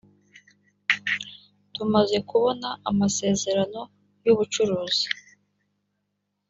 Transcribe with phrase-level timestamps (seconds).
[1.73, 3.81] tumaze kubona amasezerano
[4.23, 5.07] y ubucuruzi